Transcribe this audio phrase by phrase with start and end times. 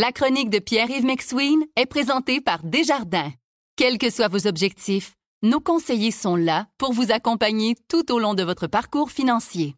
[0.00, 3.32] La chronique de Pierre-Yves McSween est présentée par Desjardins.
[3.74, 8.34] Quels que soient vos objectifs, nos conseillers sont là pour vous accompagner tout au long
[8.34, 9.74] de votre parcours financier.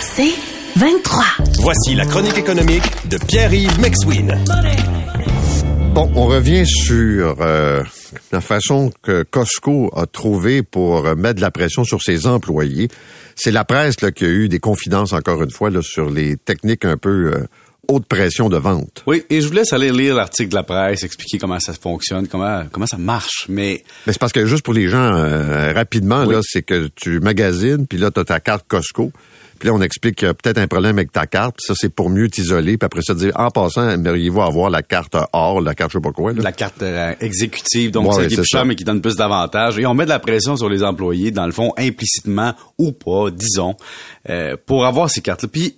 [0.00, 0.32] C'est
[0.76, 1.24] 23.
[1.60, 4.34] Voici la chronique économique de Pierre-Yves McSween.
[5.92, 7.82] Bon, on revient sur euh,
[8.32, 12.88] la façon que Costco a trouvé pour euh, mettre de la pression sur ses employés.
[13.36, 16.38] C'est la presse là, qui a eu des confidences, encore une fois, là, sur les
[16.38, 17.46] techniques un peu euh,
[17.90, 19.02] haute pression de vente.
[19.06, 22.28] Oui, et je vous laisse aller lire l'article de la presse, expliquer comment ça fonctionne,
[22.28, 23.46] comment comment ça marche.
[23.48, 27.20] Mais, Mais c'est parce que juste pour les gens, euh, rapidement, là, c'est que tu
[27.20, 29.12] magasines, puis là, tu as ta carte Costco.
[29.58, 31.56] Puis là, on explique qu'il y a peut-être un problème avec ta carte.
[31.58, 32.78] Puis ça, c'est pour mieux t'isoler.
[32.78, 36.02] Puis après ça, dire, en passant, aimeriez-vous avoir la carte or, la carte je sais
[36.02, 36.32] pas quoi.
[36.32, 36.40] Là?
[36.42, 38.58] la carte euh, exécutive, donc Ouais, qui est plus ça.
[38.58, 39.78] chère mais qui donne plus d'avantages.
[39.78, 43.30] Et on met de la pression sur les employés, dans le fond, implicitement ou pas,
[43.30, 43.74] disons,
[44.30, 45.50] euh, pour avoir ces cartes-là.
[45.52, 45.76] Puis,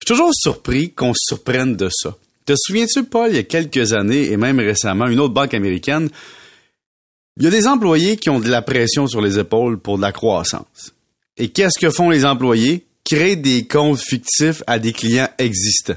[0.00, 2.16] je suis toujours surpris qu'on se surprenne de ça.
[2.46, 6.08] Te souviens-tu, Paul, il y a quelques années, et même récemment, une autre banque américaine,
[7.36, 10.02] il y a des employés qui ont de la pression sur les épaules pour de
[10.02, 10.94] la croissance.
[11.36, 12.87] Et qu'est-ce que font les employés?
[13.10, 15.94] Créer des comptes fictifs à des clients existants.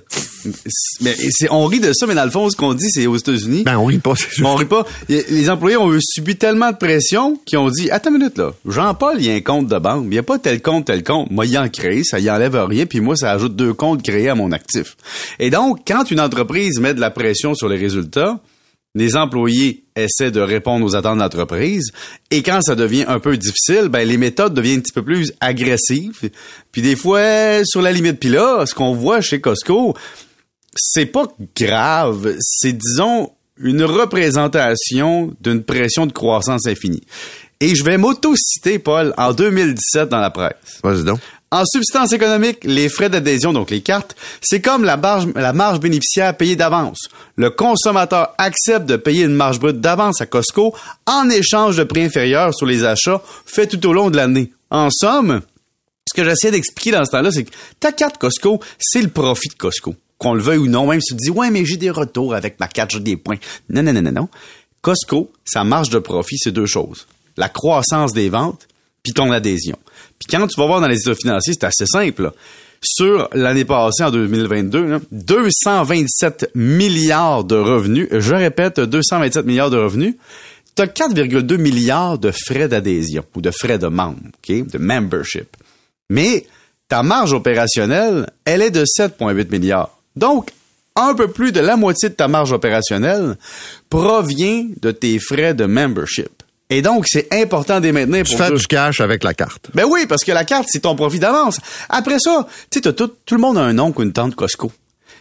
[1.02, 3.18] Mais c'est, on rit de ça, mais dans le fond, ce qu'on dit, c'est aux
[3.18, 3.64] États-Unis.
[3.64, 4.42] Ben, on rit pas, c'est.
[4.44, 4.86] On rit pas.
[5.10, 8.54] Y- Les employés ont subi tellement de pression qu'ils ont dit Attends une minute là,
[8.68, 10.86] Jean-Paul, il y a un compte de banque, mais il n'y a pas tel compte,
[10.86, 11.30] tel compte.
[11.32, 14.30] Moi, il en crée, ça y enlève rien, puis moi, ça ajoute deux comptes créés
[14.30, 14.96] à mon actif.
[15.40, 18.40] Et donc, quand une entreprise met de la pression sur les résultats,
[18.96, 21.92] les employés essaient de répondre aux attentes de l'entreprise.
[22.30, 25.34] Et quand ça devient un peu difficile, ben, les méthodes deviennent un petit peu plus
[25.40, 26.30] agressives.
[26.72, 28.20] Puis des fois, sur la limite.
[28.20, 29.96] Puis là, ce qu'on voit chez Costco,
[30.76, 32.36] c'est pas grave.
[32.40, 37.04] C'est, disons, une représentation d'une pression de croissance infinie.
[37.60, 40.80] Et je vais m'auto-citer, Paul, en 2017 dans la presse.
[40.84, 41.20] Vas-y donc.
[41.54, 46.56] En substance économique, les frais d'adhésion, donc les cartes, c'est comme la marge, bénéficiaire payée
[46.56, 47.10] d'avance.
[47.36, 50.74] Le consommateur accepte de payer une marge brute d'avance à Costco
[51.06, 54.54] en échange de prix inférieurs sur les achats faits tout au long de l'année.
[54.70, 55.42] En somme,
[56.08, 57.52] ce que j'essaie d'expliquer dans ce temps-là, c'est que
[57.82, 59.94] ta carte Costco, c'est le profit de Costco.
[60.18, 62.34] Qu'on le veuille ou non, même si tu te dis, ouais, mais j'ai des retours
[62.34, 63.40] avec ma carte, j'ai des points.
[63.70, 64.30] Non, non, non, non, non.
[64.82, 67.08] Costco, sa marge de profit, c'est deux choses.
[67.36, 68.70] La croissance des ventes,
[69.04, 69.78] puis ton adhésion.
[70.22, 72.32] Puis quand tu vas voir dans les états financiers, c'est assez simple.
[72.84, 78.08] Sur l'année passée, en 2022, là, 227 milliards de revenus.
[78.12, 80.16] Je répète, 227 milliards de revenus.
[80.76, 84.68] Tu as 4,2 milliards de frais d'adhésion ou de frais de membre, OK?
[84.68, 85.58] de membership.
[86.10, 86.46] Mais
[86.88, 89.98] ta marge opérationnelle, elle est de 7,8 milliards.
[90.16, 90.52] Donc,
[90.96, 93.38] un peu plus de la moitié de ta marge opérationnelle
[93.90, 96.41] provient de tes frais de membership.
[96.72, 99.68] Et donc, c'est important de les maintenir Tu pour fais du cash avec la carte.
[99.74, 101.60] ben oui, parce que la carte, c'est ton profit d'avance.
[101.90, 104.72] Après ça, tu sais, tout, tout le monde a un oncle ou une tante Costco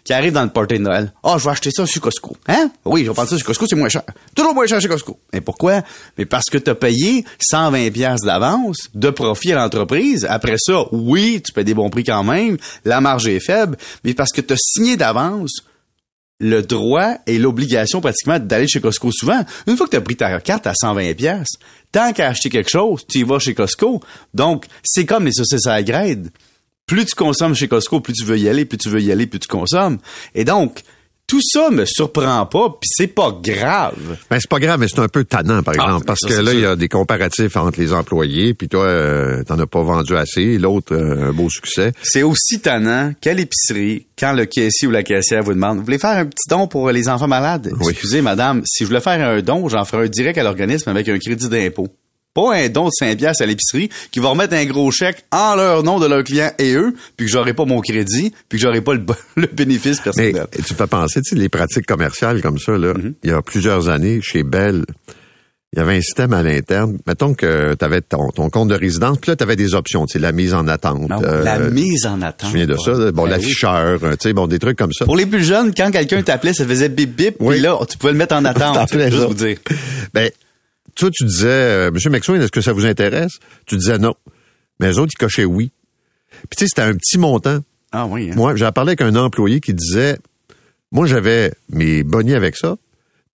[0.05, 1.12] qui arrive dans le party de Noël.
[1.22, 2.37] Ah, je vais acheter ça sur Costco.
[2.49, 2.71] Hein?
[2.84, 4.03] Oui, je vais prendre ça sur Costco, c'est moins cher.
[4.34, 5.19] Toujours moins cher chez Costco.
[5.33, 5.83] Et pourquoi?
[6.16, 10.27] Mais parce que t'as payé 120 pièces d'avance de profit à l'entreprise.
[10.31, 12.56] Après ça, oui, tu payes des bons prix quand même.
[12.84, 13.77] La marge est faible.
[14.05, 15.65] Mais parce que t'as signé d'avance
[16.41, 19.45] le droit et l'obligation pratiquement d'aller chez Costco souvent.
[19.67, 21.59] Une fois que tu as pris ta carte à 120 pièces,
[21.93, 24.01] tant qu'à acheter quelque chose, tu y vas chez Costco.
[24.34, 26.31] Donc, c'est comme les saucisses à grade.
[26.87, 29.27] Plus tu consommes chez Costco, plus tu veux y aller, plus tu veux y aller,
[29.27, 29.99] plus tu consommes.
[30.34, 30.83] Et donc,
[31.31, 33.95] tout ça me surprend pas, puis c'est pas grave.
[34.29, 36.41] Ben, c'est pas grave, mais c'est un peu tannant, par Ah, exemple, parce ça, que
[36.41, 39.81] là, il y a des comparatifs entre les employés, puis toi, euh, t'en as pas
[39.83, 41.93] vendu assez, l'autre, euh, un beau succès.
[42.03, 45.99] C'est aussi tannant qu'à l'épicerie, quand le caissier ou la caissière vous demande, vous voulez
[45.99, 47.71] faire un petit don pour les enfants malades?
[47.81, 47.93] Oui.
[47.93, 51.09] Excusez, madame, si je voulais faire un don, j'en ferais un direct à l'organisme avec
[51.09, 51.87] un crédit d'impôt.
[52.33, 55.57] Pas un don de 5 piastres à l'épicerie qui va remettre un gros chèque en
[55.57, 58.63] leur nom de leurs clients et eux, puis que j'aurai pas mon crédit, puis que
[58.65, 60.47] j'aurai pas le, bénéfice Mais personnel.
[60.55, 63.15] tu me fais penser, tu sais, les pratiques commerciales comme ça, là, Mm-hmm.
[63.25, 64.85] il y a plusieurs années, chez Bell,
[65.73, 66.99] il y avait un système à l'interne.
[67.07, 70.07] Mettons que tu avais ton, ton compte de résidence, puis là, tu avais des options,
[70.07, 71.09] tu sais, la mise en attente.
[71.09, 72.39] Non, euh, la mise en Tu attente.
[72.39, 73.11] te souviens de ça?
[73.13, 75.05] Bon, Ben l'afficheur, euh, tu sais, bon, des trucs comme ça.
[75.05, 77.54] Pour les plus jeunes, quand quelqu'un t'appelait, ça faisait bip bip, Oui.
[77.57, 78.89] puis là, tu pouvais le mettre en attente.
[78.93, 79.27] Juste ça.
[79.27, 79.59] vous dire.
[80.15, 80.31] Ben,
[80.95, 83.39] toi, tu disais, euh, Monsieur McSween, est-ce que ça vous intéresse?
[83.66, 84.15] Tu disais non.
[84.78, 85.72] Mais les autres, ils cochaient oui.
[86.31, 87.60] Puis tu sais, c'était un petit montant.
[87.92, 88.31] Ah oui.
[88.31, 88.34] hein?
[88.37, 90.19] Moi, j'ai parlé avec un employé qui disait,
[90.92, 92.77] moi, j'avais mes bonnets avec ça.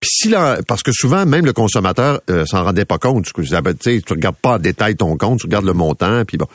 [0.01, 3.27] Puis si là, parce que souvent, même le consommateur euh, s'en rendait pas compte.
[3.33, 6.47] Tu sais, tu regardes pas en détail ton compte, tu regardes le montant, puis bon.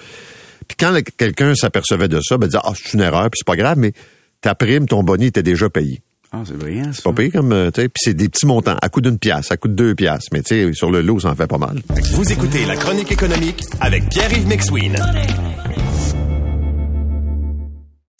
[0.67, 3.47] Puis quand quelqu'un s'apercevait de ça, ben, il disait, ah, c'est une erreur, puis c'est
[3.47, 3.93] pas grave, mais
[4.41, 6.01] ta prime, ton bonnet était déjà payé.
[6.33, 6.91] Ah, c'est brillant, ça.
[6.93, 9.19] C'est pas payé comme, euh, tu sais, puis c'est des petits montants, à coût d'une
[9.19, 11.47] pièce, à coût de deux pièces, mais tu sais, sur le lot, ça en fait
[11.47, 11.81] pas mal.
[12.13, 14.95] Vous écoutez la chronique économique avec Pierre-Yves McSween.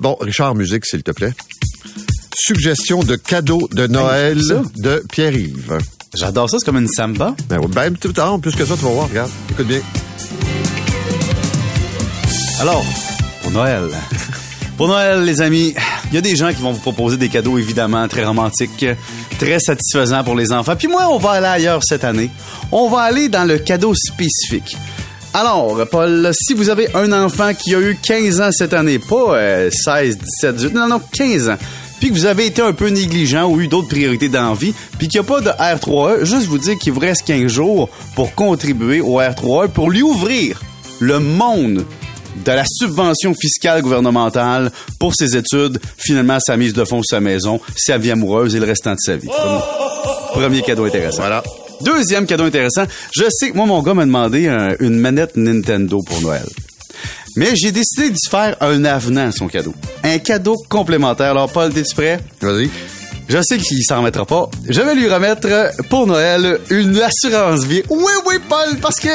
[0.00, 1.32] Bon, Richard, musique, s'il te plaît.
[2.32, 4.62] Suggestion de cadeau de Noël ça?
[4.76, 5.76] de Pierre-Yves.
[6.14, 7.34] J'adore ça, c'est comme une samba.
[7.48, 9.30] Ben, ben, tout en plus que ça, tu vas voir, regarde.
[9.50, 9.80] Écoute bien.
[12.60, 12.84] Alors,
[13.42, 13.88] pour Noël.
[14.76, 15.74] Pour Noël, les amis,
[16.12, 18.86] il y a des gens qui vont vous proposer des cadeaux évidemment très romantiques,
[19.40, 20.76] très satisfaisants pour les enfants.
[20.76, 22.30] Puis moi, on va aller ailleurs cette année.
[22.70, 24.76] On va aller dans le cadeau spécifique.
[25.40, 29.36] Alors, Paul, si vous avez un enfant qui a eu 15 ans cette année, pas
[29.36, 31.56] euh, 16, 17, 18, non, non, 15 ans,
[32.00, 34.74] puis que vous avez été un peu négligent ou eu d'autres priorités dans la vie,
[34.98, 37.88] puis qu'il n'y a pas de R3E, juste vous dire qu'il vous reste 15 jours
[38.16, 40.60] pour contribuer au R3E, pour lui ouvrir
[40.98, 41.84] le monde
[42.44, 47.60] de la subvention fiscale gouvernementale pour ses études, finalement sa mise de fonds sa maison,
[47.76, 49.28] sa vie amoureuse et le restant de sa vie.
[50.32, 51.18] Premier cadeau intéressant.
[51.20, 51.44] Voilà.
[51.82, 56.00] Deuxième cadeau intéressant, je sais que moi, mon gars m'a demandé un- une manette Nintendo
[56.02, 56.44] pour Noël.
[57.36, 59.72] Mais j'ai décidé d'y faire un avenant à son cadeau.
[60.02, 61.30] Un cadeau complémentaire.
[61.30, 62.18] Alors, Paul, t'es-tu prêt?
[62.40, 62.68] Vas-y.
[63.28, 64.48] Je sais qu'il s'en remettra pas.
[64.68, 65.46] Je vais lui remettre
[65.90, 67.82] pour Noël une assurance vie.
[67.90, 69.08] Oui, oui, Paul, parce que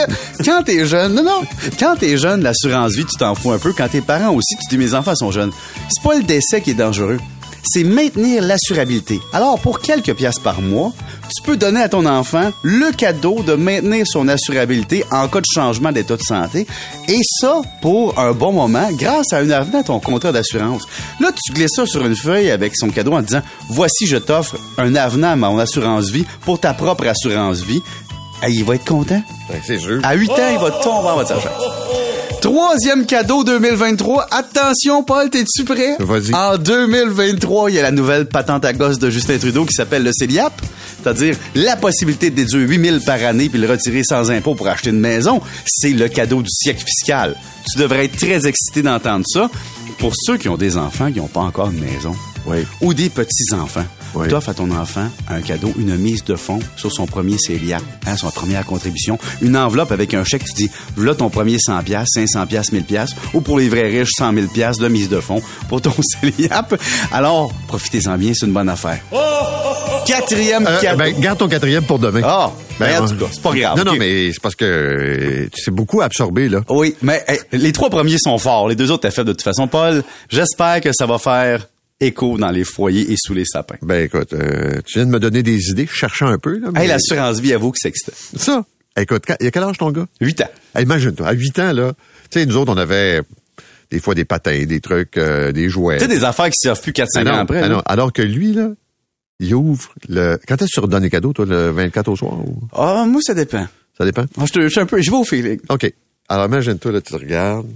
[0.46, 1.42] quand t'es jeune, non, non,
[1.80, 3.74] quand t'es jeune, l'assurance vie, tu t'en fous un peu.
[3.76, 5.52] Quand t'es parent aussi, tu dis mes enfants sont jeunes.
[5.90, 7.18] C'est pas le décès qui est dangereux.
[7.64, 9.22] C'est maintenir l'assurabilité.
[9.32, 10.92] Alors, pour quelques piastres par mois,
[11.36, 15.46] tu peux donner à ton enfant le cadeau de maintenir son assurabilité en cas de
[15.52, 16.68] changement d'état de santé.
[17.08, 20.84] Et ça, pour un bon moment, grâce à un avenant à ton contrat d'assurance.
[21.20, 24.58] Là, tu glisses ça sur une feuille avec son cadeau en disant, voici, je t'offre
[24.78, 27.82] un avenant à mon assurance vie pour ta propre assurance vie.
[28.42, 29.22] Ah, il va être content.
[29.50, 30.02] Ben, c'est sûr.
[30.04, 32.03] À 8 ans, il va tomber en votre argent.
[32.44, 34.28] Troisième cadeau 2023.
[34.30, 35.96] Attention, Paul, t'es-tu prêt?
[35.98, 36.36] Vas-y.
[36.36, 40.04] En 2023, il y a la nouvelle patente à gosse de Justin Trudeau qui s'appelle
[40.04, 40.52] le CELIAP.
[41.02, 44.90] C'est-à-dire la possibilité de déduire 8000 par année puis le retirer sans impôt pour acheter
[44.90, 45.40] une maison.
[45.66, 47.38] C'est le cadeau du siècle fiscal.
[47.72, 49.50] Tu devrais être très excité d'entendre ça.
[50.00, 52.14] Pour ceux qui ont des enfants qui n'ont pas encore une maison.
[52.46, 52.66] Oui.
[52.82, 53.86] Ou des petits-enfants.
[54.16, 54.28] Oui.
[54.28, 58.16] T'offres à ton enfant un cadeau, une mise de fonds sur son premier CELIAP, hein,
[58.16, 62.10] son première contribution, une enveloppe avec un chèque, tu dis, voilà ton premier 100 pièces,
[62.14, 65.20] 500 pièces, 1000 pièces, ou pour les vrais riches, 100 000 pièces de mise de
[65.20, 66.80] fonds pour ton CELIAP.
[67.12, 69.00] Alors, profitez-en bien, c'est une bonne affaire.
[70.06, 70.98] Quatrième Euh, cadeau.
[70.98, 72.22] ben, garde ton quatrième pour demain.
[72.24, 73.10] Ah, ben, en ouais.
[73.10, 73.78] tout cas, c'est pas grave.
[73.78, 76.60] Non, non, mais c'est parce que euh, tu sais beaucoup absorbé, là.
[76.70, 78.68] Oui, mais les trois premiers sont forts.
[78.68, 79.68] Les deux autres, t'as fait de toute façon.
[79.68, 81.68] Paul, j'espère que ça va faire
[82.00, 83.78] écho dans les foyers et sous les sapins.
[83.82, 86.70] Ben, écoute, euh, tu viens de me donner des idées, je cherchais un peu, là.
[86.74, 88.14] mais- Hey, l'assurance vie, avoue que c'est excitant.
[88.36, 88.66] Ça.
[88.98, 90.06] Écoute, il y a quel âge ton gars?
[90.22, 90.50] Huit ans.
[90.76, 91.94] Hey, Imagine-toi, à 8 ans, là,
[92.30, 93.22] tu sais, nous autres, on avait
[93.90, 95.98] des fois des patins, des trucs, euh, des jouets.
[95.98, 97.62] Tu sais, des affaires qui s'offrent plus 4-5 Ah ans après.
[97.64, 97.82] ah non.
[97.86, 98.70] Alors que lui, là,
[99.40, 100.38] il ouvre le...
[100.48, 102.34] Quand est-ce que tu redonnes les cadeaux, toi, le 24 au soir?
[102.40, 102.60] Ou...
[102.74, 103.68] Ah, moi, ça dépend.
[103.98, 104.26] Ça dépend?
[104.38, 105.60] Moi, je te- je suis un peu, je vais au feeling.
[105.70, 105.92] OK.
[106.30, 107.68] Alors, imagine-toi, là, tu te regardes,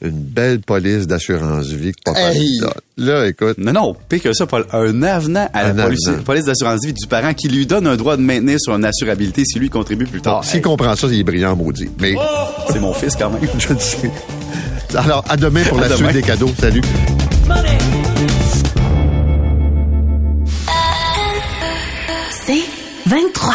[0.00, 2.58] une belle police d'assurance vie que papa Hey!
[2.60, 2.70] donne.
[2.98, 4.64] Là, écoute, Non, non, pire que ça, Paul.
[4.72, 6.22] Un avenant à Un la police, avenant.
[6.22, 9.44] police d'assurance vie du parent qui lui donne un droit de maintenir sur une assurabilité
[9.44, 10.44] si lui contribue plus tard.
[10.44, 11.88] s'il comprend ça, il est brillant, maudit.
[12.00, 12.14] Mais,
[12.70, 13.40] C'est mon fils quand même.
[13.58, 14.10] je le sais.
[14.94, 16.10] Alors, à demain pour À la demain.
[16.10, 16.50] suite des cadeaux.
[16.60, 16.80] Salut.
[22.30, 22.62] C'est
[23.06, 23.54] 23.